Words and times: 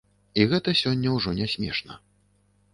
І 0.39 0.45
гэта 0.53 0.73
сёння 0.81 1.13
ўжо 1.17 1.35
не 1.43 1.47
смешна. 1.55 2.01